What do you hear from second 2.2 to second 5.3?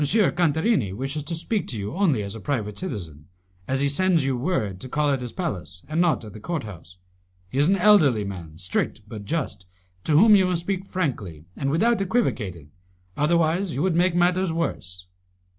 as a private citizen, as he sends you word to call at